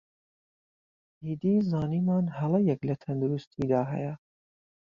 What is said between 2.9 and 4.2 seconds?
تەندروستیدا هەیە